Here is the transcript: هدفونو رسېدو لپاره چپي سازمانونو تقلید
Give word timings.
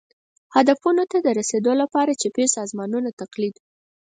هدفونو 0.55 1.01
رسېدو 1.39 1.71
لپاره 1.81 2.11
چپي 2.21 2.45
سازمانونو 2.55 3.09
تقلید 3.21 3.55